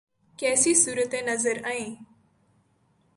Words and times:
کیسی 0.39 0.73
صورتیں 0.75 1.21
نظر 1.21 1.57
آئیں؟ 1.65 1.95